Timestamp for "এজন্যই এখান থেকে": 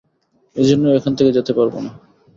0.55-1.31